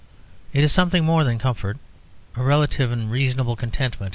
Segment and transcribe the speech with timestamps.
[0.51, 1.77] It is something more than comfort;
[2.35, 4.09] a relative and reasonable contentment.